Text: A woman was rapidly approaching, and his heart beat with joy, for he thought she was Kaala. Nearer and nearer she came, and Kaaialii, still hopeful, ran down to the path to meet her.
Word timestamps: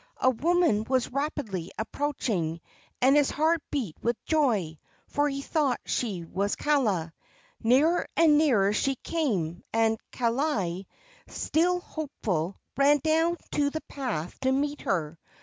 A 0.19 0.31
woman 0.31 0.83
was 0.85 1.11
rapidly 1.13 1.71
approaching, 1.77 2.59
and 3.03 3.15
his 3.15 3.29
heart 3.29 3.61
beat 3.69 3.95
with 4.01 4.17
joy, 4.25 4.79
for 5.07 5.29
he 5.29 5.43
thought 5.43 5.79
she 5.85 6.25
was 6.25 6.55
Kaala. 6.55 7.13
Nearer 7.61 8.07
and 8.17 8.35
nearer 8.35 8.73
she 8.73 8.95
came, 8.95 9.61
and 9.71 9.99
Kaaialii, 10.11 10.87
still 11.27 11.79
hopeful, 11.81 12.57
ran 12.75 12.97
down 13.03 13.37
to 13.51 13.69
the 13.69 13.81
path 13.81 14.39
to 14.39 14.51
meet 14.51 14.81
her. 14.81 15.19